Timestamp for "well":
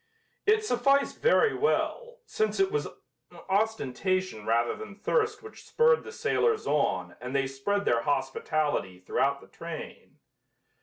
1.53-2.21